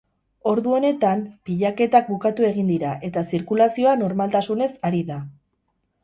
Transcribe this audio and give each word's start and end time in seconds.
Ordu 0.51 0.71
honetan, 0.75 1.19
pilaketak 1.49 2.07
bukatu 2.13 2.47
egin 2.47 2.71
dira 2.71 2.93
eta 3.09 3.23
zirkulazioa 3.33 3.93
normaltasunez 3.99 4.69
ari 4.89 5.03
da. 5.11 5.19